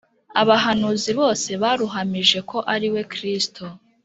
abahanuzi 0.41 1.11
bose 1.19 1.49
baramuhamije 1.61 2.37
ko 2.49 2.57
ariwe 2.73 3.01
kristo 3.13 3.63